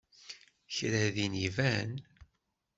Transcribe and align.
Kra 0.75 1.05
din 1.15 1.33
iban? 1.47 1.89